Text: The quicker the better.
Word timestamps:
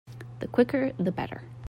The 0.39 0.47
quicker 0.47 0.93
the 0.93 1.11
better. 1.11 1.43